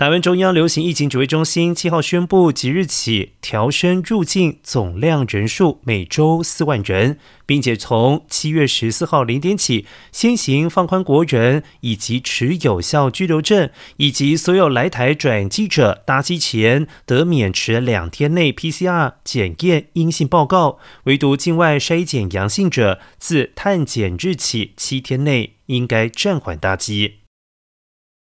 [0.00, 7.18] 台湾中央流行疫情指挥中心七号宣布即日起调升入境总量人数每周四万人。
[7.50, 27.19] 并且从七月十四号零点起先行放宽国人以及持有效居留证以及所有来台转机者搭机前得免持两天内 pcr 检验阴性报告唯独境外筛检阳性者自探检日起七天内应该暂缓搭机。